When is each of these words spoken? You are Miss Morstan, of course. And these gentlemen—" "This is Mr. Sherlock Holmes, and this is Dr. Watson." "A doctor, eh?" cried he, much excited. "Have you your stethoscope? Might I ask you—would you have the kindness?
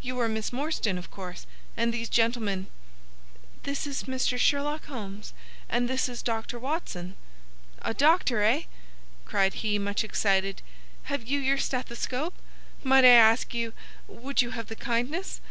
You 0.00 0.18
are 0.20 0.26
Miss 0.30 0.54
Morstan, 0.54 0.96
of 0.96 1.10
course. 1.10 1.44
And 1.76 1.92
these 1.92 2.08
gentlemen—" 2.08 2.68
"This 3.64 3.86
is 3.86 4.04
Mr. 4.04 4.38
Sherlock 4.38 4.86
Holmes, 4.86 5.34
and 5.68 5.86
this 5.86 6.08
is 6.08 6.22
Dr. 6.22 6.58
Watson." 6.58 7.14
"A 7.82 7.92
doctor, 7.92 8.42
eh?" 8.42 8.62
cried 9.26 9.52
he, 9.52 9.78
much 9.78 10.02
excited. 10.02 10.62
"Have 11.12 11.26
you 11.26 11.40
your 11.40 11.58
stethoscope? 11.58 12.32
Might 12.84 13.04
I 13.04 13.08
ask 13.08 13.52
you—would 13.52 14.40
you 14.40 14.52
have 14.52 14.68
the 14.68 14.76
kindness? 14.76 15.42